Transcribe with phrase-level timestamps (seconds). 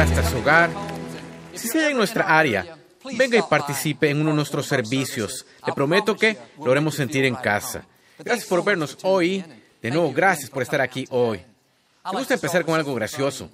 [0.00, 0.70] hasta su hogar.
[1.52, 2.78] Si halla en nuestra área,
[3.18, 5.44] venga y participe en uno de nuestros servicios.
[5.66, 7.84] Le prometo que lo haremos sentir en casa.
[8.18, 9.44] Gracias por vernos hoy.
[9.82, 11.42] De nuevo, gracias por estar aquí hoy.
[12.10, 13.50] Me gusta empezar con algo gracioso.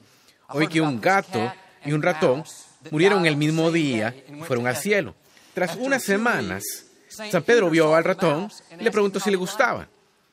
[0.49, 1.53] Hoy que un gato
[1.85, 2.45] y un ratón
[2.93, 5.17] murieron el mismo día y fueron al cielo.
[5.53, 6.63] Tras unas semanas,
[7.09, 9.89] San Pedro vio al ratón y le preguntó si le gustaba.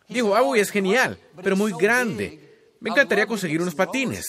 [0.07, 2.39] Dijo, ah, es genial, pero muy grande.
[2.80, 4.27] Me encantaría conseguir unos patines.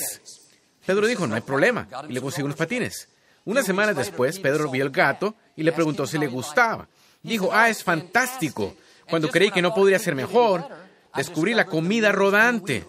[0.87, 3.09] Pedro dijo, no hay problema, y le consiguió unos patines.
[3.45, 6.89] Unas semanas después, Pedro vio el gato y le preguntó si le gustaba.
[7.23, 8.75] Dijo, ah, es fantástico.
[9.09, 10.67] Cuando creí que no podría ser mejor,
[11.15, 12.85] descubrí la comida rodante.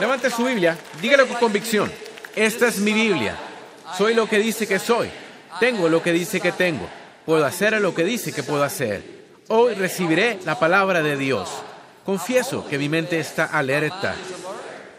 [0.00, 1.92] Levante su Biblia, dígalo con convicción.
[2.34, 3.36] Esta es mi Biblia.
[3.98, 5.10] Soy lo que dice que soy.
[5.60, 6.88] Tengo lo que dice que tengo.
[7.26, 9.22] Puedo hacer lo que dice que puedo hacer.
[9.48, 11.50] Hoy recibiré la palabra de Dios.
[12.04, 14.14] Confieso que mi mente está alerta.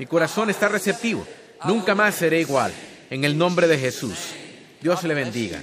[0.04, 1.26] Mi corazón está receptivo.
[1.64, 2.74] Nunca más seré igual.
[3.10, 4.34] En el nombre de Jesús.
[4.82, 5.62] Dios le bendiga.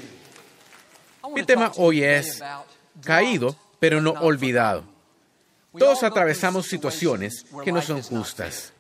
[1.35, 2.43] Mi tema hoy es
[3.05, 4.85] caído, pero no olvidado.
[5.79, 8.73] Todos atravesamos situaciones que no son justas.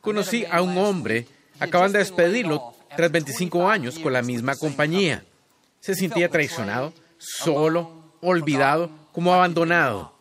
[0.00, 1.26] Conocí a un hombre,
[1.58, 5.24] acaban de despedirlo tras 25 años con la misma compañía.
[5.80, 10.14] Se sentía traicionado, solo, olvidado, como abandonado.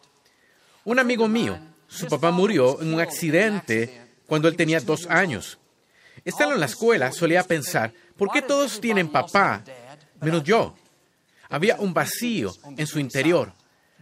[0.86, 4.01] Un amigo mío, su papá murió en un accidente
[4.32, 5.60] cuando él tenía dos años.
[6.24, 9.62] Estando en la escuela, solía pensar, ¿por qué todos tienen papá,
[10.22, 10.74] menos yo?
[11.50, 13.52] Había un vacío en su interior,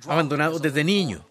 [0.05, 1.27] abandonado desde niño.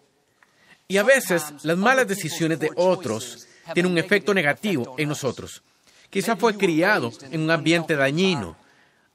[0.89, 5.63] Y a veces las malas decisiones de otros tienen un efecto negativo en nosotros.
[6.09, 8.57] Quizá fue criado en un ambiente dañino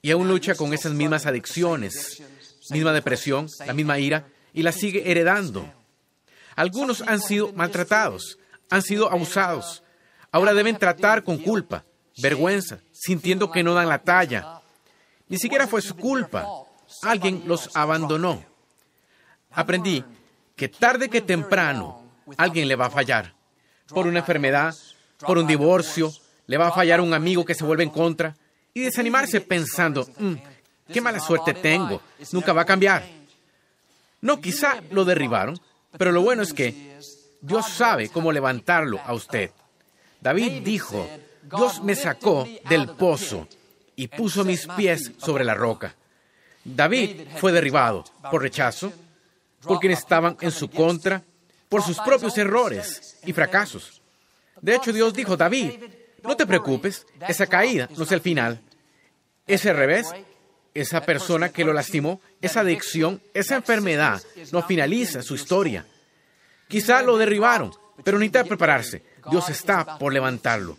[0.01, 2.23] y aún lucha con esas mismas adicciones,
[2.71, 5.71] misma depresión, la misma ira, y la sigue heredando.
[6.57, 8.39] Algunos han sido maltratados,
[8.75, 9.85] han sido abusados.
[10.33, 11.85] Ahora deben tratar con culpa,
[12.19, 14.61] vergüenza, sintiendo que no dan la talla.
[15.29, 16.45] Ni siquiera fue su culpa.
[17.03, 18.45] Alguien los abandonó.
[19.53, 20.05] Aprendí
[20.57, 22.03] que tarde que temprano
[22.37, 23.33] alguien le va a fallar.
[23.87, 24.75] Por una enfermedad,
[25.21, 26.11] por un divorcio,
[26.49, 28.37] le va a fallar un amigo que se vuelve en contra.
[28.73, 30.35] Y desanimarse pensando, mm,
[30.93, 32.03] qué mala suerte tengo,
[32.33, 33.05] nunca va a cambiar.
[34.21, 35.61] No, quizá lo derribaron,
[35.97, 36.99] pero lo bueno es que
[37.45, 39.51] Dios sabe cómo levantarlo a usted.
[40.19, 41.07] David dijo,
[41.43, 43.47] Dios me sacó del pozo
[43.97, 45.95] y puso mis pies sobre la roca.
[46.65, 48.91] David fue derribado por rechazo,
[49.61, 51.23] por quienes estaban en su contra,
[51.69, 54.01] por sus propios errores y fracasos.
[54.63, 55.73] De hecho, Dios dijo, David,
[56.23, 58.59] no te preocupes, esa caída no es el final.
[59.47, 60.09] Ese revés,
[60.73, 65.85] esa persona que lo lastimó, esa adicción, esa enfermedad, no finaliza su historia.
[66.69, 69.03] Quizá lo derribaron, pero necesita prepararse.
[69.31, 70.77] Dios está por levantarlo,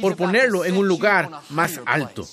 [0.00, 2.26] por ponerlo en un lugar más alto.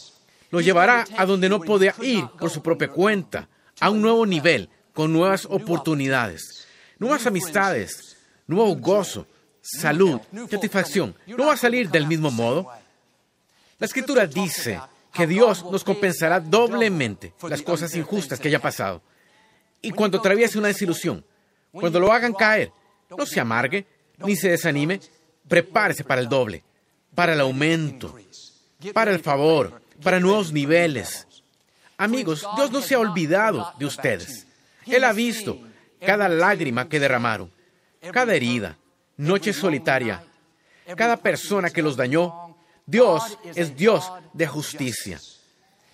[0.49, 3.47] Lo llevará a donde no podía ir por su propia cuenta,
[3.79, 6.67] a un nuevo nivel, con nuevas oportunidades,
[6.99, 8.17] nuevas amistades,
[8.47, 9.27] nuevo gozo,
[9.61, 10.19] salud,
[10.49, 11.15] satisfacción.
[11.27, 12.67] No va a salir del mismo modo.
[13.77, 14.79] La escritura dice
[15.13, 19.01] que Dios nos compensará doblemente las cosas injustas que haya pasado.
[19.81, 21.23] Y cuando atraviese una desilusión,
[21.79, 22.71] cuando lo hagan caer,
[23.09, 23.85] no se amargue
[24.17, 24.99] ni se desanime,
[25.47, 26.63] prepárese para el doble,
[27.15, 28.15] para el aumento,
[28.93, 31.27] para el favor, para nuevos niveles.
[31.97, 34.45] Amigos, Dios no se ha olvidado de ustedes.
[34.85, 35.59] Él ha visto
[35.99, 37.51] cada lágrima que derramaron,
[38.11, 38.77] cada herida,
[39.17, 40.23] noche solitaria,
[40.95, 42.55] cada persona que los dañó.
[42.85, 45.19] Dios es Dios de justicia.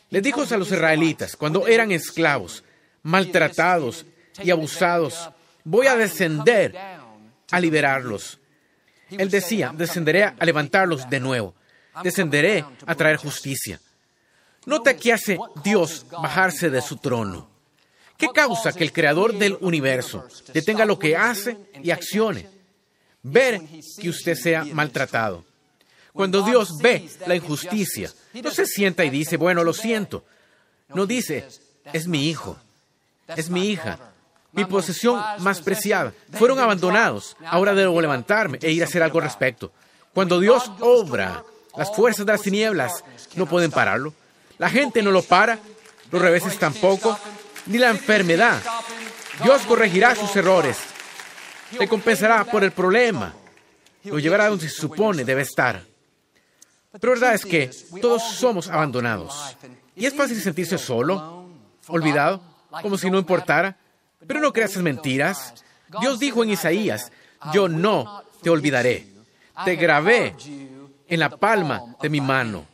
[0.09, 2.63] Les dijo a los israelitas cuando eran esclavos,
[3.01, 4.05] maltratados
[4.43, 5.31] y abusados,
[5.63, 6.75] voy a descender
[7.51, 8.39] a liberarlos.
[9.09, 11.55] Él decía, descenderé a levantarlos de nuevo,
[12.03, 13.79] descenderé a traer justicia.
[14.65, 17.49] Nota qué hace Dios bajarse de su trono.
[18.17, 22.47] ¿Qué causa que el creador del universo detenga lo que hace y accione?
[23.21, 23.61] Ver
[23.99, 25.43] que usted sea maltratado.
[26.13, 30.23] Cuando Dios ve la injusticia, no se sienta y dice, bueno, lo siento.
[30.89, 31.47] No dice,
[31.91, 32.57] es mi hijo,
[33.27, 34.12] es mi hija,
[34.53, 36.13] mi posesión más preciada.
[36.31, 37.35] Fueron abandonados.
[37.45, 39.71] Ahora debo levantarme e ir a hacer algo al respecto.
[40.13, 41.43] Cuando Dios obra,
[41.75, 43.03] las fuerzas de las tinieblas
[43.35, 44.13] no pueden pararlo.
[44.59, 45.59] La gente no lo para,
[46.11, 47.17] los reveses tampoco,
[47.65, 48.61] ni la enfermedad.
[49.43, 50.77] Dios corregirá sus errores,
[51.79, 53.33] le compensará por el problema,
[54.03, 55.81] lo llevará donde se supone debe estar.
[56.91, 59.57] Pero la verdad es que todos somos abandonados.
[59.95, 61.49] Y es fácil sentirse solo,
[61.87, 62.41] olvidado,
[62.83, 63.77] como si no importara.
[64.27, 65.63] Pero no creas esas mentiras.
[65.99, 67.11] Dios dijo en Isaías,
[67.53, 69.07] yo no te olvidaré.
[69.65, 70.35] Te grabé
[71.07, 72.65] en la palma de mi mano.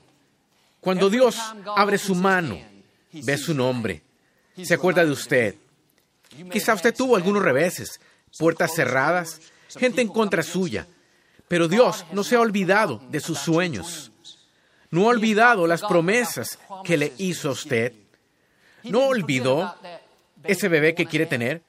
[0.80, 1.38] Cuando Dios
[1.76, 2.58] abre su mano,
[3.12, 4.02] ve su nombre,
[4.64, 5.56] se acuerda de usted.
[6.52, 8.00] Quizá usted tuvo algunos reveses,
[8.38, 9.42] puertas cerradas,
[9.78, 10.88] gente en contra suya,
[11.48, 14.12] pero Dios no se ha olvidado de sus sueños.
[14.92, 17.94] No ha olvidado las promesas que le hizo a usted.
[18.84, 19.76] No olvidó
[20.44, 21.62] ese bebé que quiere tener,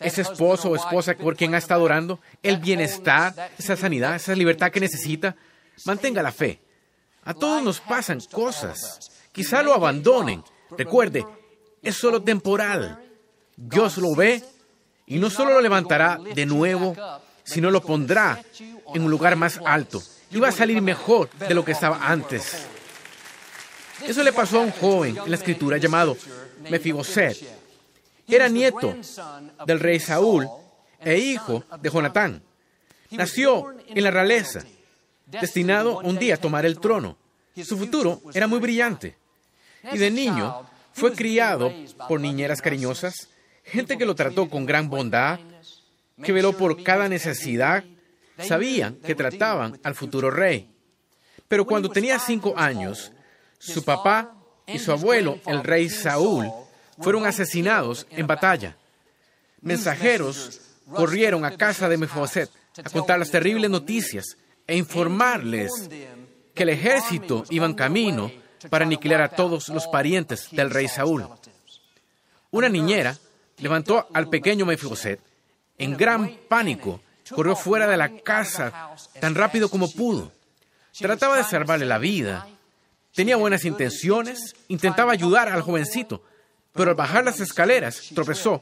[0.00, 4.70] ese esposo o esposa por quien ha estado orando, el bienestar, esa sanidad, esa libertad
[4.70, 5.36] que necesita.
[5.84, 6.60] Mantenga la fe.
[7.24, 9.10] A todos nos pasan cosas.
[9.32, 10.42] Quizá lo abandonen.
[10.76, 11.24] Recuerde,
[11.82, 13.00] es solo temporal.
[13.56, 14.42] Dios lo ve
[15.06, 16.96] y no solo lo levantará de nuevo,
[17.44, 18.42] sino lo pondrá
[18.94, 22.66] en un lugar más alto y va a salir mejor de lo que estaba antes.
[24.06, 26.16] Eso le pasó a un joven en la escritura llamado
[26.68, 27.63] Mefiboset.
[28.26, 28.94] Era nieto
[29.66, 30.48] del rey Saúl
[31.00, 32.42] e hijo de Jonatán.
[33.10, 34.64] Nació en la realeza,
[35.26, 37.16] destinado un día a tomar el trono.
[37.62, 39.16] Su futuro era muy brillante.
[39.92, 41.72] Y de niño fue criado
[42.08, 43.28] por niñeras cariñosas,
[43.64, 45.38] gente que lo trató con gran bondad,
[46.22, 47.84] que veló por cada necesidad.
[48.38, 50.70] Sabían que trataban al futuro rey.
[51.46, 53.12] Pero cuando tenía cinco años,
[53.58, 54.34] su papá
[54.66, 56.50] y su abuelo, el rey Saúl,
[57.00, 58.76] fueron asesinados en batalla.
[59.60, 60.60] Mensajeros
[60.92, 62.50] corrieron a casa de Mefiboset
[62.84, 64.36] a contar las terribles noticias
[64.66, 65.70] e informarles
[66.54, 68.30] que el ejército iba en camino
[68.70, 71.26] para aniquilar a todos los parientes del rey Saúl.
[72.50, 73.16] Una niñera
[73.58, 75.20] levantó al pequeño Mefiboset
[75.78, 77.00] en gran pánico,
[77.34, 80.32] corrió fuera de la casa tan rápido como pudo.
[80.96, 82.46] Trataba de salvarle la vida.
[83.12, 86.22] Tenía buenas intenciones, intentaba ayudar al jovencito,
[86.74, 88.60] pero al bajar las escaleras tropezó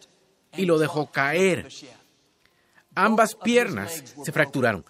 [0.57, 1.69] y lo dejó caer.
[2.95, 4.85] Ambas piernas se fracturaron.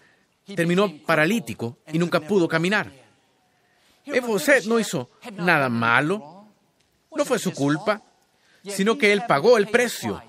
[0.45, 2.91] Terminó paralítico y nunca pudo caminar.
[4.05, 6.47] Mefiboset no hizo nada malo,
[7.15, 8.03] no fue su culpa,
[8.65, 10.21] sino que él pagó el precio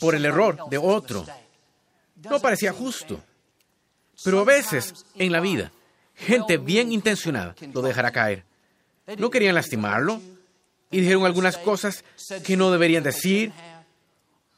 [0.00, 1.24] por el error de otro.
[2.16, 3.22] No parecía justo.
[4.24, 5.70] Pero a veces en la vida,
[6.14, 8.44] gente bien intencionada lo dejará caer.
[9.18, 10.20] No querían lastimarlo
[10.94, 12.04] y dijeron algunas cosas
[12.44, 13.52] que no deberían decir.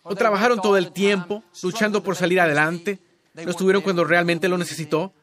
[0.03, 2.99] O trabajaron todo el tiempo luchando por salir adelante.
[3.33, 5.15] No estuvieron cuando realmente lo necesitó.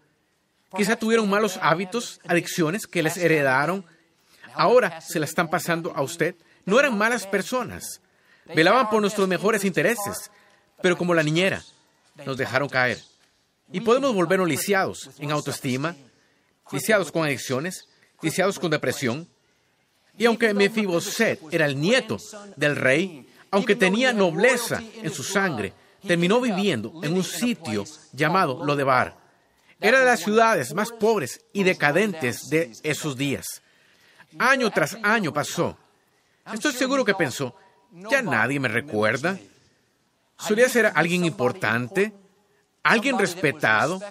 [0.76, 3.86] Quizá tuvieron malos hábitos, adicciones que les heredaron.
[4.56, 6.34] Ahora se la están pasando a usted.
[6.66, 8.02] No eran malas personas.
[8.56, 10.32] Velaban por nuestros mejores intereses.
[10.82, 11.64] Pero como la niñera,
[12.26, 12.98] nos dejaron caer.
[13.72, 15.96] Y podemos volvernos lisiados en autoestima,
[16.72, 17.88] lisiados con adicciones,
[18.24, 19.30] lisiados con depresión.
[20.18, 22.18] Y aunque Mefiboset era el nieto
[22.56, 25.74] del rey, aunque tenía nobleza en su sangre,
[26.06, 29.16] terminó viviendo en un sitio llamado Lodebar.
[29.80, 33.62] Era de las ciudades más pobres y decadentes de esos días.
[34.40, 35.78] Año tras año pasó.
[36.52, 37.56] Estoy seguro que pensó,
[37.92, 39.38] ya nadie me recuerda.
[40.38, 42.14] Solía ser alguien importante,
[42.82, 44.02] alguien respetado.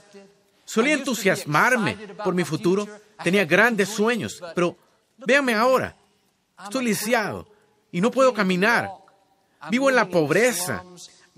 [0.65, 2.87] Solía entusiasmarme por mi futuro.
[3.23, 4.77] Tenía grandes sueños, pero
[5.27, 5.97] véanme ahora.
[6.63, 7.46] Estoy lisiado
[7.91, 8.91] y no puedo caminar.
[9.70, 10.82] Vivo en la pobreza.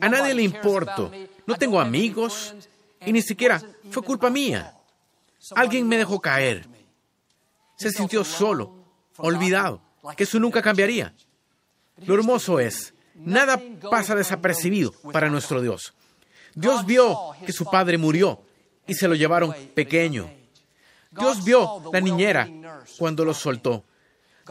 [0.01, 1.11] A nadie le importo.
[1.47, 2.55] No tengo amigos
[3.05, 4.75] y ni siquiera fue culpa mía.
[5.55, 6.67] Alguien me dejó caer.
[7.77, 8.73] Se sintió solo,
[9.19, 9.81] olvidado,
[10.17, 11.15] que eso nunca cambiaría.
[12.07, 15.93] Lo hermoso es, nada pasa desapercibido para nuestro Dios.
[16.55, 18.43] Dios vio que su padre murió
[18.87, 20.31] y se lo llevaron pequeño.
[21.19, 22.49] Dios vio la niñera
[22.99, 23.85] cuando lo soltó.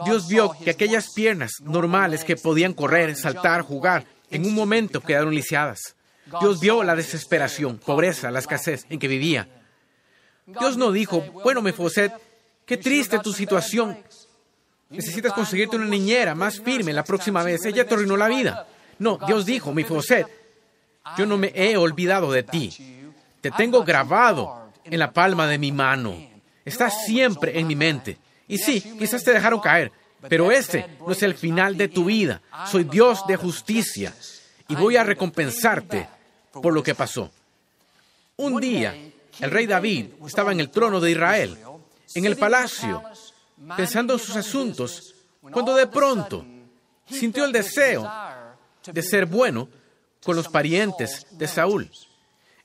[0.04, 5.34] Dios vio que aquellas piernas normales que podían correr, saltar, jugar, en un momento quedaron
[5.34, 5.94] lisiadas.
[6.40, 9.48] Dios vio la desesperación, pobreza, la escasez en que vivía.
[10.46, 12.12] Dios no dijo, bueno, Mefoset,
[12.66, 13.96] qué triste tu situación.
[14.90, 17.64] Necesitas conseguirte una niñera más firme la próxima vez.
[17.64, 18.66] Ella te arruinó la vida.
[18.98, 20.26] No, Dios dijo, Mefoset,
[21.16, 22.72] yo no me he olvidado de ti.
[23.40, 26.33] Te tengo grabado en la palma de mi mano.
[26.64, 28.18] Estás siempre en mi mente.
[28.48, 29.92] Y sí, quizás te dejaron caer,
[30.28, 32.40] pero este no es el final de tu vida.
[32.70, 34.14] Soy Dios de justicia
[34.68, 36.08] y voy a recompensarte
[36.52, 37.30] por lo que pasó.
[38.36, 38.94] Un día,
[39.40, 41.58] el rey David estaba en el trono de Israel,
[42.14, 43.02] en el palacio,
[43.76, 45.14] pensando en sus asuntos,
[45.52, 46.44] cuando de pronto
[47.08, 48.10] sintió el deseo
[48.84, 49.68] de ser bueno
[50.22, 51.90] con los parientes de Saúl.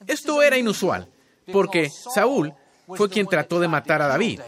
[0.08, 1.08] Esto era inusual,
[1.52, 2.54] porque Saúl
[2.96, 4.42] fue quien trató de matar a David.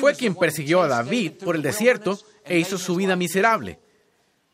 [0.00, 3.78] Fue quien persiguió a David por el desierto e hizo su vida miserable.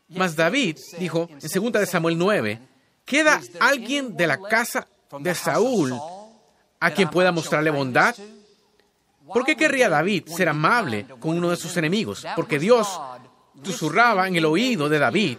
[0.08, 2.60] Mas David dijo en 2 de Samuel 9,
[3.04, 4.86] ¿queda alguien de la casa
[5.18, 5.94] de Saúl
[6.80, 8.14] a quien pueda mostrarle bondad?
[9.26, 12.26] ¿Por qué querría David ser amable con uno de sus enemigos?
[12.36, 13.00] Porque Dios
[13.62, 15.38] susurraba en el oído de David,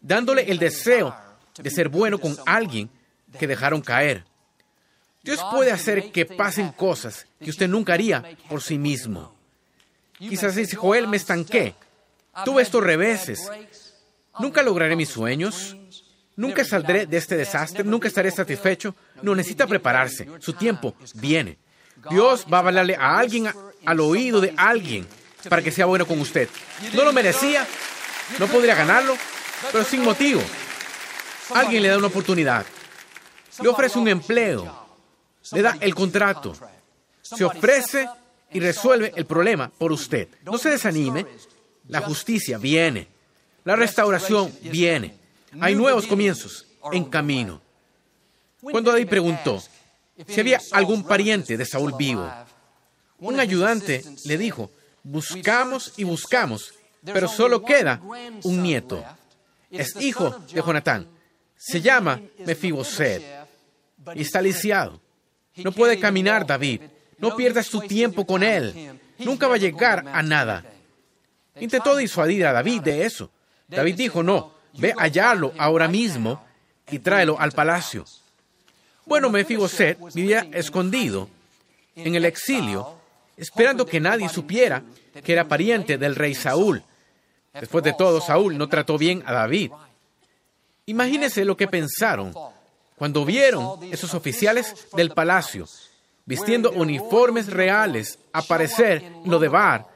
[0.00, 1.14] dándole el deseo
[1.58, 2.88] de ser bueno con alguien
[3.38, 4.24] que dejaron caer.
[5.26, 9.34] Dios puede hacer que pasen cosas que usted nunca haría por sí mismo.
[10.16, 11.74] Quizás dice, Joel, me estanqué.
[12.44, 13.50] Tuve estos reveses.
[14.38, 15.76] Nunca lograré mis sueños.
[16.36, 17.82] Nunca saldré de este desastre.
[17.82, 18.94] Nunca estaré satisfecho.
[19.20, 20.28] No necesita prepararse.
[20.38, 21.58] Su tiempo viene.
[22.08, 23.48] Dios va a hablarle a alguien
[23.84, 25.08] al oído de alguien
[25.48, 26.48] para que sea bueno con usted.
[26.94, 27.66] No lo merecía.
[28.38, 29.16] No podría ganarlo,
[29.72, 30.40] pero sin motivo.
[31.52, 32.64] Alguien le da una oportunidad.
[33.60, 34.85] Le ofrece un empleo
[35.52, 36.54] le da el contrato,
[37.22, 38.08] se ofrece
[38.52, 40.28] y resuelve el problema por usted.
[40.44, 41.26] No se desanime,
[41.88, 43.08] la justicia viene,
[43.64, 45.14] la restauración viene,
[45.60, 47.60] hay nuevos comienzos en camino.
[48.60, 49.62] Cuando David preguntó
[50.26, 52.30] si había algún pariente de Saúl vivo,
[53.18, 54.70] un ayudante le dijo,
[55.02, 56.74] buscamos y buscamos,
[57.04, 58.00] pero solo queda
[58.42, 59.04] un nieto.
[59.70, 61.08] Es hijo de Jonatán.
[61.56, 63.22] Se llama Mefiboset
[64.14, 65.00] y está lisiado.
[65.56, 66.82] No puede caminar David.
[67.18, 68.98] No pierdas tu tiempo con él.
[69.18, 70.64] Nunca va a llegar a nada.
[71.58, 73.30] Intentó disuadir a David de eso.
[73.68, 76.44] David dijo, no, ve a hallarlo ahora mismo
[76.90, 78.04] y tráelo al palacio.
[79.06, 81.28] Bueno, Mefiboset vivía escondido
[81.94, 82.98] en el exilio,
[83.36, 84.82] esperando que nadie supiera
[85.24, 86.82] que era pariente del rey Saúl.
[87.54, 89.70] Después de todo, Saúl no trató bien a David.
[90.84, 92.34] Imagínese lo que pensaron
[92.96, 95.66] cuando vieron esos oficiales del palacio
[96.26, 99.86] vistiendo uniformes reales aparecer en lo de bar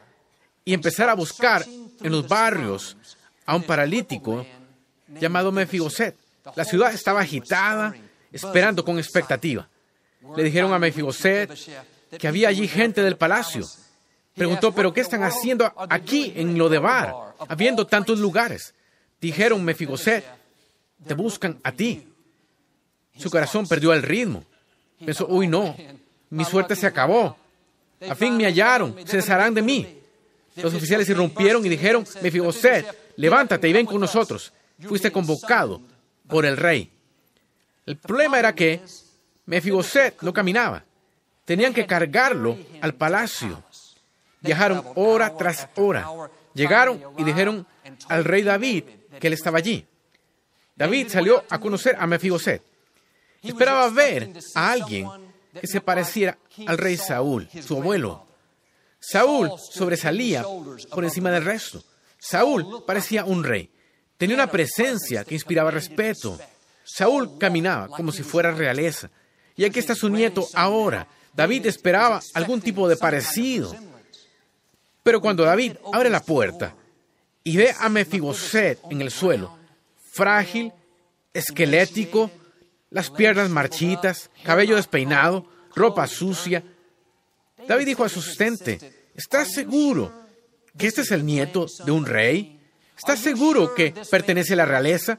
[0.65, 2.97] y empezar a buscar en los barrios
[3.45, 4.47] a un paralítico
[5.09, 6.17] llamado Mefiboset.
[6.55, 7.95] La ciudad estaba agitada,
[8.33, 9.69] esperando con expectativa.
[10.37, 11.51] Le dijeron a Mefiboset
[12.17, 13.67] que había allí gente del palacio.
[14.35, 17.13] Preguntó, ¿pero qué están haciendo aquí en lo de bar,
[17.49, 18.73] habiendo tantos lugares?
[19.21, 20.25] Dijeron, Mefiboset,
[21.07, 22.07] te buscan a ti.
[23.21, 24.45] Su corazón perdió el ritmo.
[25.05, 25.77] Pensó, uy, no,
[26.31, 27.37] mi suerte se acabó.
[28.09, 30.01] A fin me hallaron, se desharán de mí.
[30.57, 34.53] Los oficiales irrumpieron y dijeron, Mefiboset, levántate y ven con nosotros.
[34.81, 35.81] Fuiste convocado
[36.27, 36.91] por el rey.
[37.87, 38.81] El problema era que
[39.47, 40.85] Mefiboset no caminaba.
[41.45, 43.63] Tenían que cargarlo al palacio.
[44.41, 46.09] Viajaron hora tras hora.
[46.55, 47.67] Llegaron y dijeron
[48.09, 48.85] al rey David
[49.19, 49.85] que él estaba allí.
[50.77, 52.63] David salió a conocer a Mefiboset.
[53.43, 55.09] Esperaba ver a alguien
[55.59, 58.27] que se pareciera al rey Saúl, su abuelo.
[58.99, 60.45] Saúl sobresalía
[60.93, 61.83] por encima del resto.
[62.19, 63.71] Saúl parecía un rey.
[64.19, 66.39] Tenía una presencia que inspiraba respeto.
[66.85, 69.11] Saúl caminaba como si fuera realeza.
[69.57, 71.07] Y aquí está su nieto ahora.
[71.33, 73.75] David esperaba algún tipo de parecido.
[75.03, 76.75] Pero cuando David abre la puerta
[77.43, 79.57] y ve a Mefiboset en el suelo,
[80.13, 80.73] frágil,
[81.33, 82.31] esquelético,
[82.91, 86.63] las piernas marchitas, cabello despeinado, ropa sucia.
[87.67, 90.13] David dijo a su asistente, ¿estás seguro
[90.77, 92.61] que este es el nieto de un rey?
[92.97, 95.19] ¿Estás seguro que pertenece a la realeza?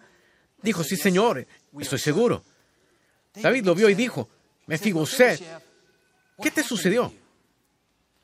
[0.62, 1.48] Dijo, sí, señor,
[1.80, 2.44] estoy seguro.
[3.34, 4.30] David lo vio y dijo,
[4.68, 5.42] Mefiboset,
[6.42, 7.12] ¿qué te sucedió?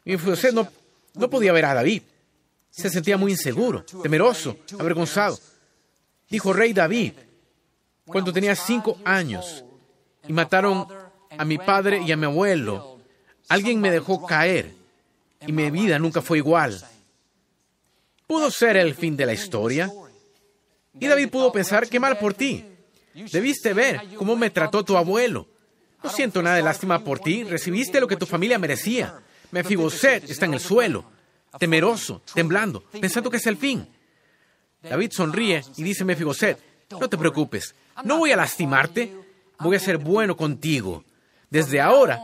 [0.06, 0.70] Mefiboset no,
[1.16, 2.04] no podía ver a David.
[2.70, 5.40] Se sentía muy inseguro, temeroso, avergonzado.
[6.30, 7.14] Dijo, Rey David,
[8.08, 9.64] cuando tenía cinco años
[10.28, 10.88] y mataron
[11.38, 13.00] a mi padre y a mi abuelo,
[13.50, 14.74] alguien me dejó caer
[15.46, 16.82] y mi vida nunca fue igual.
[18.26, 19.92] Pudo ser el fin de la historia.
[21.00, 22.66] Y David pudo pensar, qué mal por ti.
[23.14, 25.48] Debiste ver cómo me trató tu abuelo.
[26.04, 27.44] No siento nada de lástima por ti.
[27.44, 29.20] Recibiste lo que tu familia merecía.
[29.52, 31.06] Mefiboset está en el suelo,
[31.60, 33.88] temeroso, temblando, pensando que es el fin.
[34.82, 36.60] David sonríe y dice Mefiboset,
[36.92, 39.14] no te preocupes, no voy a lastimarte,
[39.60, 41.04] voy a ser bueno contigo.
[41.50, 42.22] Desde ahora,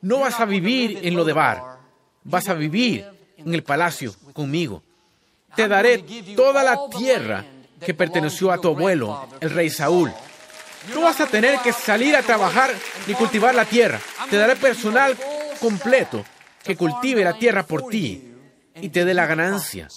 [0.00, 1.78] no vas a vivir en lo de bar,
[2.24, 3.04] vas a vivir
[3.36, 4.82] en el palacio conmigo.
[5.54, 5.98] Te daré
[6.34, 7.44] toda la tierra
[7.84, 10.12] que perteneció a tu abuelo, el rey Saúl.
[10.94, 12.70] No vas a tener que salir a trabajar
[13.06, 14.00] ni cultivar la tierra.
[14.30, 15.16] Te daré personal
[15.60, 16.24] completo
[16.64, 18.32] que cultive la tierra por ti
[18.74, 19.88] y te dé la ganancia.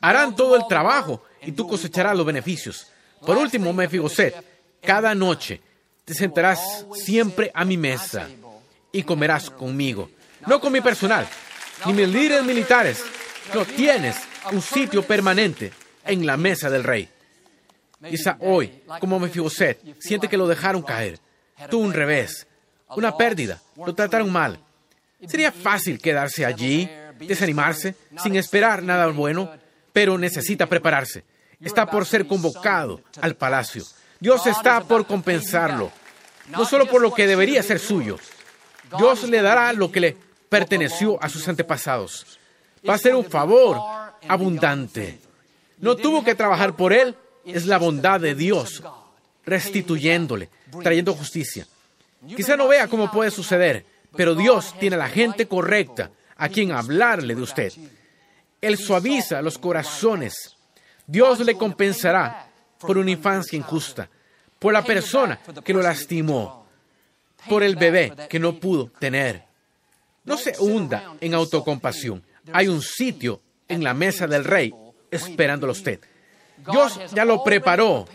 [0.00, 2.88] Harán todo el trabajo y tú cosecharás los beneficios.
[3.24, 4.34] Por último, Mefiboset,
[4.82, 5.60] cada noche
[6.04, 8.28] te sentarás siempre a mi mesa
[8.92, 10.10] y comerás conmigo.
[10.46, 11.28] No con mi personal,
[11.86, 13.04] ni mis líderes militares.
[13.54, 14.16] No tienes
[14.52, 15.72] un sitio permanente
[16.04, 17.08] en la mesa del rey.
[18.08, 21.18] Quizá hoy, como Mefiboset, siente que lo dejaron caer.
[21.68, 22.46] Tuvo un revés,
[22.90, 24.58] una pérdida, lo trataron mal.
[25.26, 29.50] Sería fácil quedarse allí, desanimarse, sin esperar nada bueno,
[29.92, 31.24] pero necesita prepararse.
[31.60, 33.84] Está por ser convocado al palacio.
[34.20, 35.92] Dios está por compensarlo,
[36.48, 38.18] no solo por lo que debería ser suyo.
[38.96, 40.16] Dios le dará lo que le
[40.48, 42.38] perteneció a sus antepasados.
[42.88, 43.78] Va a ser un favor
[44.28, 45.18] abundante.
[45.78, 48.82] No tuvo que trabajar por él, es la bondad de Dios,
[49.44, 50.48] restituyéndole,
[50.82, 51.66] trayendo justicia.
[52.36, 53.84] Quizá no vea cómo puede suceder,
[54.16, 57.72] pero Dios tiene a la gente correcta a quien hablarle de usted.
[58.60, 60.56] Él suaviza los corazones.
[61.06, 62.47] Dios le compensará
[62.80, 64.08] por una infancia injusta,
[64.58, 66.66] por la persona que lo lastimó,
[67.48, 69.44] por el bebé que no pudo tener.
[70.24, 72.22] No se hunda en autocompasión.
[72.52, 74.74] Hay un sitio en la mesa del rey
[75.10, 76.00] esperándolo usted.
[76.70, 78.06] Dios ya lo preparó.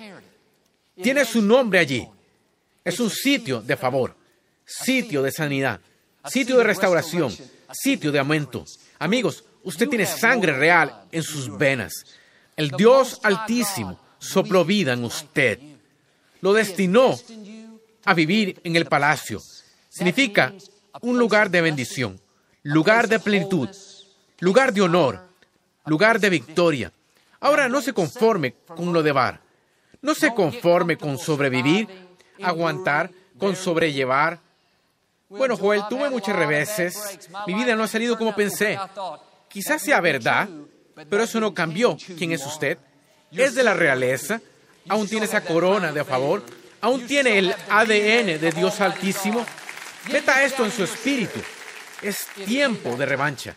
[1.01, 2.07] Tiene su nombre allí.
[2.83, 4.15] Es un sitio de favor,
[4.65, 5.79] sitio de sanidad,
[6.25, 7.33] sitio de restauración,
[7.71, 8.65] sitio de aumento.
[8.99, 11.93] Amigos, usted tiene sangre real en sus venas.
[12.55, 15.59] El Dios Altísimo sopló vida en usted.
[16.41, 17.15] Lo destinó
[18.05, 19.41] a vivir en el palacio.
[19.89, 20.53] Significa
[21.01, 22.19] un lugar de bendición,
[22.63, 23.69] lugar de plenitud,
[24.39, 25.21] lugar de honor,
[25.85, 26.91] lugar de victoria.
[27.39, 29.41] Ahora no se conforme con lo de Bar.
[30.01, 31.87] No se conforme con sobrevivir,
[32.41, 34.39] aguantar, con sobrellevar.
[35.29, 37.29] Bueno, Joel, tuve muchos reveses.
[37.47, 38.77] Mi vida no ha salido como pensé.
[39.49, 40.49] Quizás sea verdad,
[41.09, 42.77] pero eso no cambió quién es usted.
[43.35, 44.41] Es de la realeza.
[44.89, 46.43] Aún tiene esa corona de favor.
[46.81, 49.45] Aún tiene el ADN de Dios Altísimo.
[50.11, 51.39] Meta esto en su espíritu.
[52.01, 53.55] Es tiempo de revancha.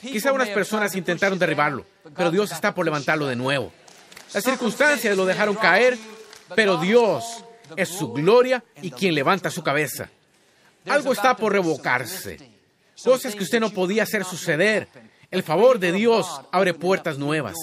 [0.00, 1.84] Quizá unas personas intentaron derribarlo,
[2.14, 3.72] pero Dios está por levantarlo de nuevo.
[4.32, 5.98] Las circunstancias lo dejaron caer,
[6.54, 7.44] pero Dios
[7.76, 10.10] es su gloria y quien levanta su cabeza.
[10.86, 12.38] Algo está por revocarse.
[13.02, 14.88] Cosas que usted no podía hacer suceder.
[15.30, 17.56] El favor de Dios abre puertas nuevas,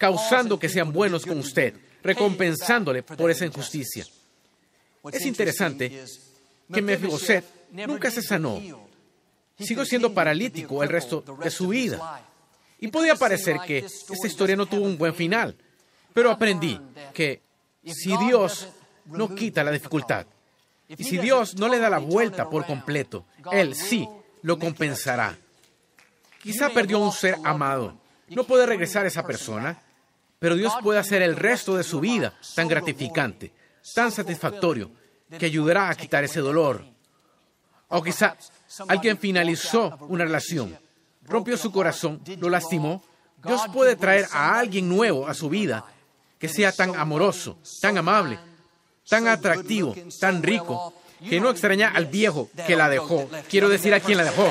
[0.00, 4.06] causando que sean buenos con usted, recompensándole por esa injusticia.
[5.12, 6.04] Es interesante
[6.72, 8.62] que Mefiboset nunca se sanó.
[9.58, 12.24] Siguió siendo paralítico el resto de su vida.
[12.78, 15.54] Y podía parecer que esta historia no tuvo un buen final.
[16.14, 16.80] Pero aprendí
[17.12, 17.42] que
[17.84, 18.68] si Dios
[19.04, 20.26] no quita la dificultad,
[20.88, 24.08] y si Dios no le da la vuelta por completo, Él sí
[24.40, 25.36] lo compensará.
[26.42, 28.00] Quizá perdió un ser amado.
[28.28, 29.78] No puede regresar esa persona,
[30.40, 33.52] pero Dios puede hacer el resto de su vida tan gratificante,
[33.94, 34.90] tan satisfactorio,
[35.38, 36.84] que ayudará a quitar ese dolor.
[37.88, 38.36] O quizá
[38.88, 40.76] alguien finalizó una relación,
[41.22, 43.04] rompió su corazón, lo lastimó.
[43.44, 45.84] Dios puede traer a alguien nuevo a su vida
[46.38, 48.38] que sea tan amoroso, tan amable,
[49.06, 50.94] tan atractivo, tan rico,
[51.28, 53.28] que no extraña al viejo que la dejó.
[53.50, 54.50] Quiero decir a quien la dejó.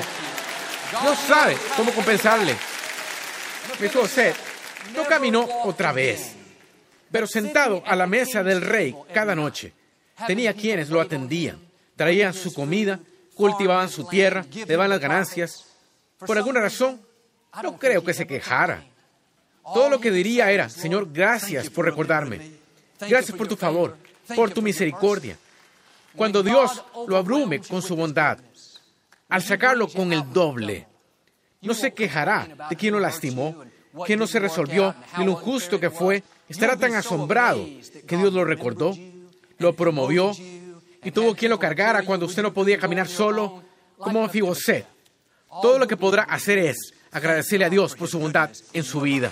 [1.02, 2.56] Dios sabe cómo compensarle.
[3.92, 4.36] José
[4.96, 6.36] no caminó otra vez,
[7.12, 9.74] pero sentado a la mesa del rey cada noche,
[10.28, 11.60] tenía quienes lo atendían,
[11.96, 13.00] traían su comida,
[13.36, 15.66] cultivaban su tierra, le daban las ganancias.
[16.20, 17.02] Por alguna razón,
[17.64, 18.84] no creo que se quejara.
[19.74, 22.60] Todo lo que diría era, Señor, gracias por recordarme.
[23.00, 23.98] Gracias por tu favor,
[24.36, 25.38] por tu misericordia.
[26.16, 28.40] Cuando Dios lo abrume con su bondad,
[29.30, 30.88] al sacarlo con el doble,
[31.62, 33.64] no se quejará de quien lo lastimó,
[34.06, 36.24] que no se resolvió, ni lo injusto que fue.
[36.48, 37.66] Estará tan asombrado
[38.08, 38.96] que Dios lo recordó,
[39.58, 40.32] lo promovió
[41.04, 43.64] y tuvo quien lo cargara cuando usted no podía caminar solo,
[43.98, 44.86] como Fiboset.
[45.62, 49.32] Todo lo que podrá hacer es agradecerle a Dios por su bondad en su vida.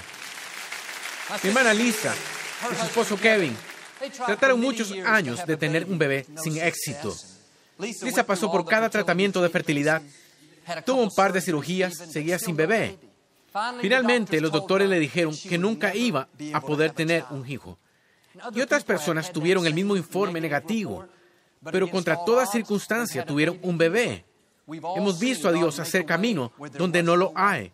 [1.44, 2.14] Mi hermana Lisa
[2.72, 3.56] y su esposo Kevin
[4.26, 7.16] trataron muchos años de tener un bebé sin éxito.
[7.80, 10.02] Lisa pasó por cada tratamiento de fertilidad,
[10.86, 12.98] tuvo un par de cirugías, seguía sin bebé.
[13.82, 17.78] Finalmente, los doctores le dijeron que nunca iba a poder tener un hijo.
[18.54, 21.06] Y otras personas tuvieron el mismo informe negativo,
[21.72, 24.26] pero contra toda circunstancia tuvieron un bebé.
[24.68, 27.72] Hemos visto a Dios hacer camino donde no lo hay.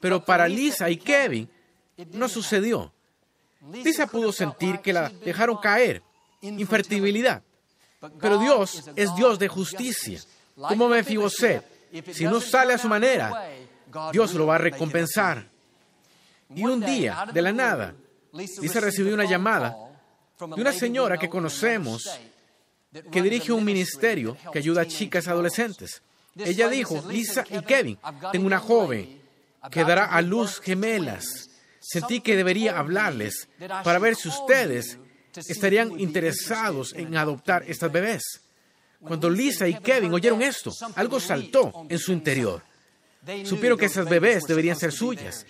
[0.00, 1.48] Pero para Lisa y Kevin
[2.12, 2.92] no sucedió.
[3.72, 6.02] Lisa pudo sentir que la dejaron caer,
[6.40, 7.42] infertilidad.
[8.20, 10.20] Pero Dios es Dios de justicia.
[10.54, 11.64] Como Mefiboset,
[12.12, 13.50] si no sale a su manera,
[14.12, 15.48] Dios lo va a recompensar.
[16.54, 17.94] Y un día, de la nada,
[18.32, 19.76] Lisa recibió una llamada
[20.38, 22.08] de una señora que conocemos
[23.10, 26.02] que dirige un ministerio que ayuda a chicas adolescentes.
[26.36, 27.98] Ella dijo, Lisa y Kevin,
[28.32, 29.20] tengo una joven
[29.70, 31.50] que dará a luz gemelas.
[31.80, 33.48] Sentí que debería hablarles
[33.84, 34.98] para ver si ustedes
[35.48, 38.42] estarían interesados en adoptar estas bebés.
[39.00, 42.62] Cuando Lisa y Kevin oyeron esto, algo saltó en su interior.
[43.44, 45.46] Supieron que esas bebés deberían ser suyas.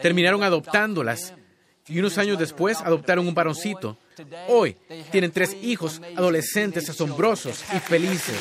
[0.00, 1.34] Terminaron adoptándolas
[1.86, 3.96] y unos años después adoptaron un varoncito.
[4.48, 4.76] Hoy
[5.10, 8.36] tienen tres hijos adolescentes asombrosos y felices.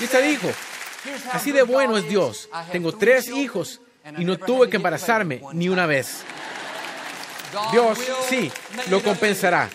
[0.00, 0.50] Lisa dijo,
[1.32, 2.48] así de bueno es Dios.
[2.72, 3.80] Tengo tres hijos
[4.16, 6.22] y no tuve que embarazarme ni una vez.
[7.72, 7.98] Dios
[8.28, 8.50] sí
[8.90, 9.70] lo compensará.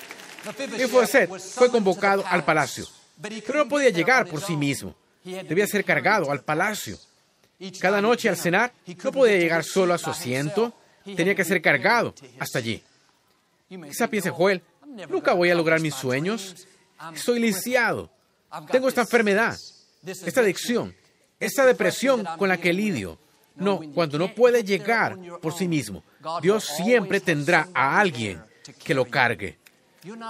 [1.06, 2.86] Seth fue convocado al palacio,
[3.22, 4.96] pero no podía llegar por sí mismo.
[5.24, 6.98] Debía ser cargado al palacio.
[7.80, 8.72] Cada noche al cenar
[9.04, 10.74] no podía llegar solo a su asiento,
[11.16, 12.82] tenía que ser cargado hasta allí.
[13.68, 14.62] Quizá piense Joel,
[15.10, 16.68] nunca voy a lograr mis sueños.
[17.14, 18.10] Estoy lisiado.
[18.72, 19.58] Tengo esta enfermedad,
[20.06, 20.96] esta adicción,
[21.40, 23.20] esta depresión con la que lidio.
[23.56, 26.04] No, cuando no puede llegar por sí mismo,
[26.42, 28.42] Dios siempre tendrá a alguien
[28.86, 29.58] que lo cargue.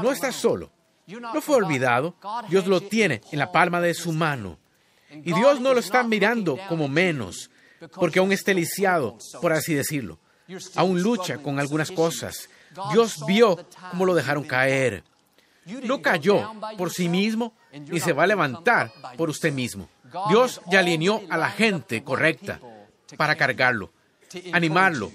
[0.02, 0.72] No está solo.
[1.08, 2.16] No fue olvidado.
[2.50, 4.58] Dios lo tiene en la palma de su mano.
[5.12, 7.50] Y Dios no lo está mirando como menos,
[7.96, 10.20] porque aún está lisiado, por así decirlo.
[10.76, 12.50] Aún lucha con algunas cosas.
[12.92, 13.58] Dios vio
[13.92, 15.04] cómo lo dejaron caer.
[15.84, 19.90] No cayó por sí mismo ni se va a levantar por usted mismo.
[20.30, 22.60] Dios ya alineó a la gente correcta
[23.18, 23.92] para cargarlo,
[24.54, 25.12] animarlo,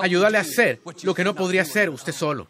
[0.00, 2.48] ayudarle a hacer lo que no podría hacer usted solo.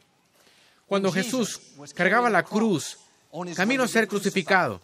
[0.87, 1.61] Cuando Jesús
[1.95, 2.99] cargaba la cruz,
[3.55, 4.81] camino a ser crucificado,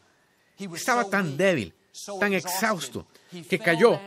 [0.58, 1.74] estaba tan débil,
[2.20, 3.06] tan exhausto,
[3.48, 4.00] que cayó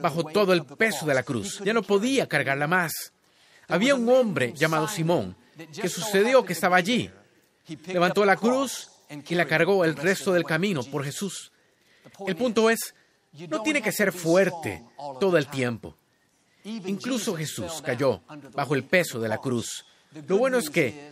[0.00, 1.60] bajo todo el peso de la cruz.
[1.64, 3.12] Ya no podía cargarla más.
[3.68, 5.36] Había un hombre llamado Simón
[5.80, 7.10] que sucedió que estaba allí.
[7.86, 8.90] Levantó la cruz
[9.28, 11.52] y la cargó el resto del camino por Jesús.
[12.26, 12.94] El punto es,
[13.48, 14.82] no tiene que ser fuerte
[15.20, 15.96] todo el tiempo.
[16.64, 19.84] Incluso Jesús cayó bajo el peso de la cruz.
[20.26, 21.10] Lo bueno es que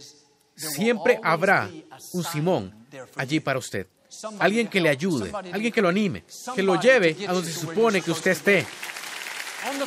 [0.56, 1.70] siempre habrá
[2.12, 3.86] un Simón allí para usted.
[4.38, 8.00] Alguien que le ayude, alguien que lo anime, que lo lleve a donde se supone
[8.00, 8.66] que usted esté.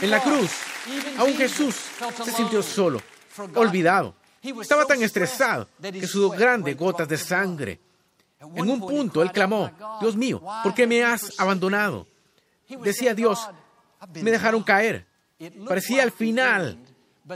[0.01, 0.51] En la cruz,
[1.17, 1.75] aún Jesús
[2.23, 3.01] se sintió solo,
[3.55, 4.15] olvidado.
[4.41, 7.79] Estaba tan estresado que sudó grandes gotas de sangre.
[8.39, 12.07] En un punto él clamó, Dios mío, ¿por qué me has abandonado?
[12.83, 13.49] Decía Dios,
[14.13, 15.05] me dejaron caer.
[15.67, 16.77] Parecía el final,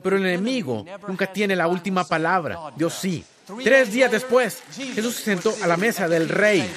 [0.03, 2.71] pero el enemigo nunca tiene la última palabra.
[2.75, 3.23] Dios sí.
[3.63, 6.67] Tres días después, Jesús se sentó a la mesa del rey,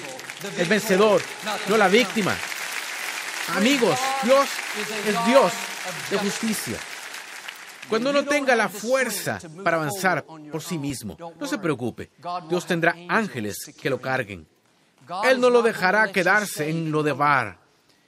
[0.56, 1.22] el vencedor,
[1.68, 2.36] no la víctima.
[3.56, 4.48] Amigos, Dios
[5.06, 5.52] es Dios
[6.10, 6.78] de justicia.
[7.88, 12.10] Cuando no tenga la fuerza para avanzar por sí mismo, no se preocupe.
[12.48, 14.46] Dios tendrá ángeles que lo carguen.
[15.24, 17.58] Él no lo dejará quedarse en lo de bar.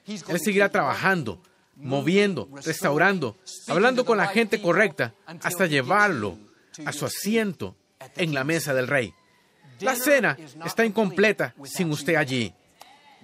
[0.07, 1.41] Él seguirá trabajando,
[1.77, 6.37] moviendo, restaurando, hablando con la gente correcta hasta llevarlo
[6.85, 7.75] a su asiento
[8.17, 9.15] en la mesa del rey.
[9.81, 12.53] La cena está incompleta sin usted allí.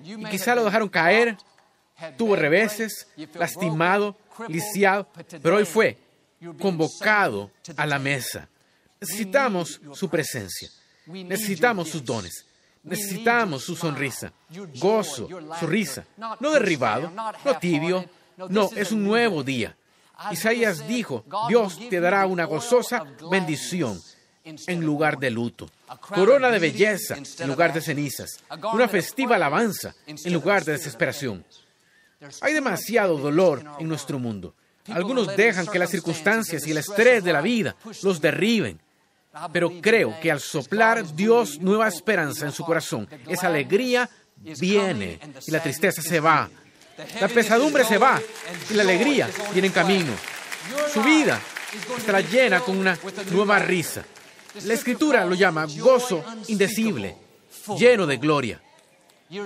[0.02, 1.36] Y quizá lo dejaron caer,
[2.16, 4.16] tuvo reveses, lastimado,
[4.48, 5.08] lisiado,
[5.42, 5.98] pero hoy fue
[6.60, 8.48] convocado a la mesa.
[9.00, 10.68] Necesitamos su presencia,
[11.06, 12.46] necesitamos sus dones,
[12.82, 14.32] necesitamos su sonrisa,
[14.78, 18.04] gozo, su risa, no derribado, no tibio,
[18.36, 19.76] no, es un nuevo día.
[20.30, 24.00] Isaías dijo, Dios te dará una gozosa bendición
[24.46, 25.68] en lugar de luto,
[26.00, 28.40] corona de belleza en lugar de cenizas,
[28.72, 31.44] una festiva alabanza en lugar de desesperación.
[32.40, 34.54] Hay demasiado dolor en nuestro mundo.
[34.88, 38.78] Algunos dejan que las circunstancias y el estrés de la vida los derriben.
[39.52, 45.50] Pero creo que al soplar Dios nueva esperanza en su corazón, esa alegría viene y
[45.50, 46.48] la tristeza se va.
[47.20, 48.20] La pesadumbre se va
[48.70, 50.12] y la alegría viene en camino.
[50.92, 51.38] Su vida
[51.98, 52.96] estará llena con una
[53.30, 54.04] nueva risa.
[54.64, 57.16] La escritura lo llama gozo indecible,
[57.78, 58.62] lleno de gloria.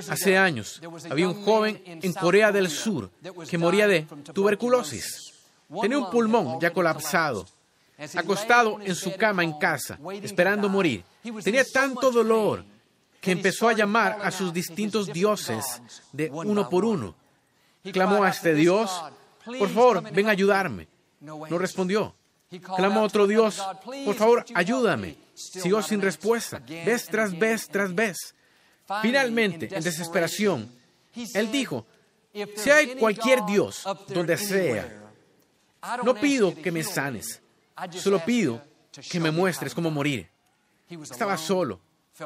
[0.08, 3.10] Hace años había un joven en Corea del Sur
[3.48, 5.32] que moría de tuberculosis.
[5.80, 7.46] Tenía un pulmón ya colapsado,
[8.14, 11.04] acostado en su cama en casa, esperando morir.
[11.42, 12.64] Tenía tanto dolor
[13.20, 17.14] que empezó a llamar a sus distintos dioses de uno por uno.
[17.92, 18.90] Clamó a este Dios,
[19.44, 20.88] por favor, ven a ayudarme.
[21.20, 22.14] No respondió.
[22.58, 23.62] Clamó a otro Dios,
[24.04, 25.16] por favor, ayúdame.
[25.34, 28.34] Siguió sin respuesta, vez tras vez tras vez.
[29.02, 30.70] Finalmente, en desesperación,
[31.34, 31.86] él dijo,
[32.56, 34.88] si hay cualquier Dios donde sea,
[36.04, 37.40] no pido que me sanes,
[37.94, 38.60] solo pido
[39.08, 40.28] que me muestres cómo morir.
[40.88, 41.80] Estaba solo,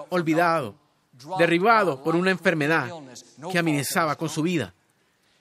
[0.08, 0.74] olvidado,
[1.38, 2.88] derribado por una enfermedad
[3.52, 4.72] que amenazaba con su vida.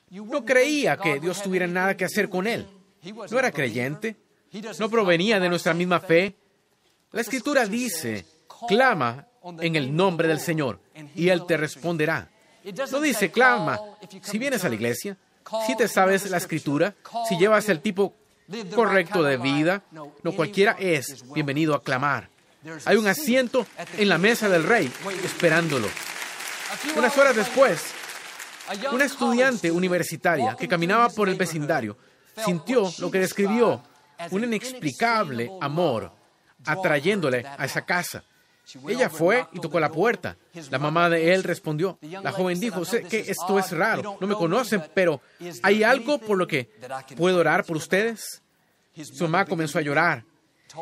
[0.10, 2.68] No creía que Dios tuviera nada que hacer con él.
[3.04, 4.16] No era creyente,
[4.80, 6.36] no provenía de nuestra misma fe.
[7.12, 8.26] La escritura dice,
[8.68, 9.28] clama
[9.60, 10.80] en el nombre del Señor
[11.16, 12.30] y Él te responderá.
[12.92, 13.80] No dice clama
[14.22, 15.18] si vienes a la iglesia,
[15.68, 16.96] si te sabes la escritura,
[17.28, 18.16] si llevas el tipo
[18.74, 22.30] correcto de vida, no cualquiera es bienvenido a clamar.
[22.86, 24.92] Hay un asiento en la mesa del rey
[25.24, 25.88] esperándolo.
[26.96, 27.82] Unas horas después,
[28.92, 31.98] una estudiante universitaria que caminaba por el vecindario
[32.46, 33.84] sintió lo que describió
[34.32, 36.12] un inexplicable amor
[36.66, 38.24] atrayéndole a esa casa.
[38.88, 40.38] Ella fue y tocó la puerta.
[40.70, 41.98] La mamá de él respondió.
[42.02, 45.22] La joven dijo, sé que esto es raro, no me conocen, pero
[45.62, 46.72] ¿hay algo por lo que
[47.18, 48.42] puedo orar por ustedes?
[48.96, 50.24] Su mamá comenzó a llorar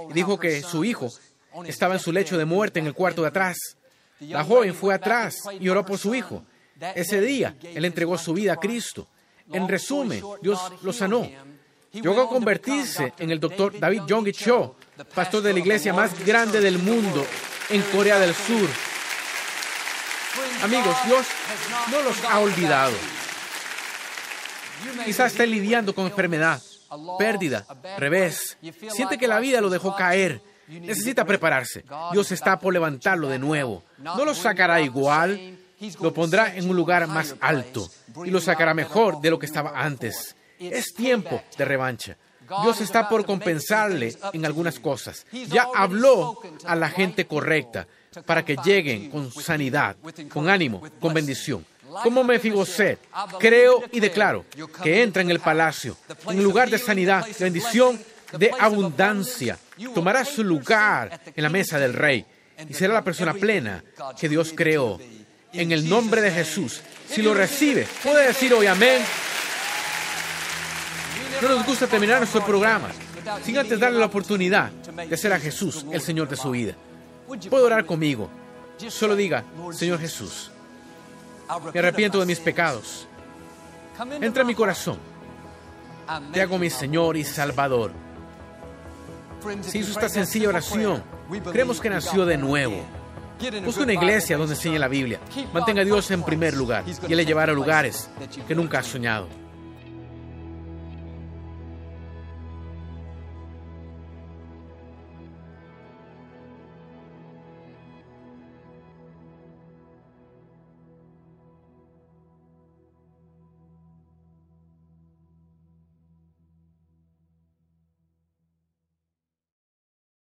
[0.09, 1.09] y dijo que su hijo
[1.65, 3.57] estaba en su lecho de muerte en el cuarto de atrás.
[4.19, 6.43] La joven fue atrás y oró por su hijo.
[6.95, 9.07] Ese día, él entregó su vida a Cristo.
[9.51, 11.27] En resumen, Dios lo sanó.
[11.93, 14.75] Llegó a convertirse en el doctor David Jong Cho,
[15.13, 17.25] pastor de la iglesia más grande del mundo
[17.69, 18.69] en Corea del Sur.
[20.63, 21.27] Amigos, Dios
[21.91, 22.93] no los ha olvidado.
[25.03, 26.61] Quizás esté lidiando con enfermedad,
[27.19, 27.65] pérdida,
[27.97, 28.57] revés.
[28.89, 30.41] Siente que la vida lo dejó caer.
[30.69, 31.83] Necesita prepararse.
[32.13, 33.83] Dios está por levantarlo de nuevo.
[33.97, 35.57] No lo sacará igual,
[35.99, 37.89] lo pondrá en un lugar más alto
[38.23, 40.37] y lo sacará mejor de lo que estaba antes.
[40.61, 42.17] Es tiempo de revancha.
[42.63, 45.25] Dios está por compensarle en algunas cosas.
[45.31, 47.87] Ya habló a la gente correcta
[48.25, 49.95] para que lleguen con sanidad,
[50.29, 51.65] con ánimo, con bendición.
[52.03, 52.99] Como Mefibosé,
[53.39, 54.45] creo y declaro
[54.83, 55.97] que entra en el palacio,
[56.27, 57.99] en lugar de sanidad, bendición,
[58.37, 59.57] de abundancia.
[59.93, 62.25] Tomará su lugar en la mesa del rey
[62.69, 63.83] y será la persona plena
[64.19, 64.99] que Dios creó.
[65.53, 69.01] En el nombre de Jesús, si lo recibe, puede decir hoy amén.
[71.39, 72.89] No nos gusta terminar nuestro programa
[73.43, 76.73] sin antes darle la oportunidad de ser a Jesús el Señor de su vida.
[77.49, 78.29] Puede orar conmigo.
[78.89, 80.51] Solo diga, Señor Jesús,
[81.73, 83.07] me arrepiento de mis pecados.
[84.19, 84.97] Entra en mi corazón.
[86.33, 87.91] Te hago mi Señor y Salvador.
[89.61, 91.03] Si hizo esta sencilla oración,
[91.51, 92.83] creemos que nació de nuevo.
[93.65, 95.19] Busque una iglesia donde enseñe la Biblia.
[95.53, 98.09] Mantenga a Dios en primer lugar y Él le llevará a lugares
[98.47, 99.40] que nunca ha soñado.